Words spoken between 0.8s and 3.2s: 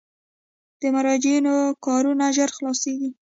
د مراجعینو کارونه ژر خلاصیږي؟